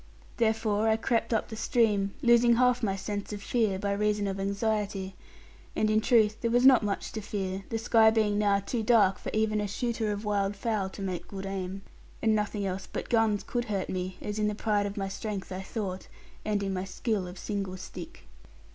Therefore, 0.37 0.87
I 0.89 0.97
crept 0.97 1.31
up 1.31 1.49
the 1.49 1.55
stream, 1.55 2.15
losing 2.23 2.55
half 2.55 2.81
my 2.81 2.95
sense 2.95 3.31
of 3.33 3.43
fear, 3.43 3.77
by 3.77 3.91
reason 3.93 4.25
of 4.25 4.39
anxiety. 4.39 5.13
And 5.75 5.91
in 5.91 6.01
truth 6.01 6.37
there 6.41 6.49
was 6.49 6.65
not 6.65 6.81
much 6.81 7.11
to 7.11 7.21
fear, 7.21 7.65
the 7.69 7.77
sky 7.77 8.09
being 8.09 8.39
now 8.39 8.61
too 8.61 8.81
dark 8.81 9.19
for 9.19 9.29
even 9.31 9.61
a 9.61 9.67
shooter 9.67 10.11
of 10.11 10.25
wild 10.25 10.55
fowl 10.55 10.89
to 10.89 11.03
make 11.03 11.27
good 11.27 11.45
aim. 11.45 11.83
And 12.19 12.33
nothing 12.35 12.65
else 12.65 12.87
but 12.91 13.09
guns 13.09 13.43
could 13.43 13.65
hurt 13.65 13.89
me, 13.91 14.17
as 14.23 14.39
in 14.39 14.47
the 14.47 14.55
pride 14.55 14.87
of 14.87 14.97
my 14.97 15.07
strength 15.07 15.51
I 15.51 15.61
thought, 15.61 16.07
and 16.43 16.63
in 16.63 16.73
my 16.73 16.85
skill 16.85 17.27
of 17.27 17.37
single 17.37 17.77
stick. 17.77 18.23